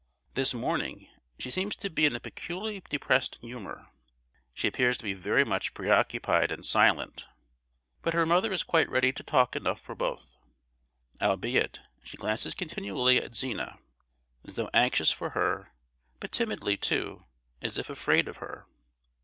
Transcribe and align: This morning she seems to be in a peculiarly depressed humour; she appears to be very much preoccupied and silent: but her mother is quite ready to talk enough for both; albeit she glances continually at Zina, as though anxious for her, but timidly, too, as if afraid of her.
This 0.33 0.55
morning 0.55 1.09
she 1.37 1.51
seems 1.51 1.75
to 1.75 1.87
be 1.87 2.07
in 2.07 2.15
a 2.15 2.19
peculiarly 2.19 2.81
depressed 2.89 3.37
humour; 3.41 3.89
she 4.51 4.67
appears 4.67 4.97
to 4.97 5.03
be 5.03 5.13
very 5.13 5.45
much 5.45 5.75
preoccupied 5.75 6.49
and 6.49 6.65
silent: 6.65 7.27
but 8.01 8.15
her 8.15 8.25
mother 8.25 8.51
is 8.51 8.63
quite 8.63 8.89
ready 8.89 9.11
to 9.11 9.21
talk 9.21 9.55
enough 9.55 9.79
for 9.79 9.93
both; 9.93 10.37
albeit 11.21 11.81
she 12.03 12.17
glances 12.17 12.55
continually 12.55 13.21
at 13.21 13.35
Zina, 13.35 13.77
as 14.43 14.55
though 14.55 14.71
anxious 14.73 15.11
for 15.11 15.37
her, 15.37 15.71
but 16.19 16.31
timidly, 16.31 16.77
too, 16.77 17.23
as 17.61 17.77
if 17.77 17.87
afraid 17.87 18.27
of 18.27 18.37
her. 18.37 18.65